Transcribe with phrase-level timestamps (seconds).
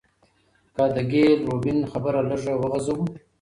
[0.75, 3.05] که د ګيل روبين خبره لږه وغزوو